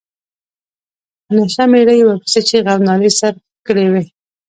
نشه 1.35 1.63
مېړه 1.71 1.93
یې 1.99 2.03
ورپسې 2.07 2.39
چيغې 2.47 2.69
او 2.73 2.79
نارې 2.87 3.11
سر 3.19 3.33
کړې 3.67 3.85
وې. 3.91 4.03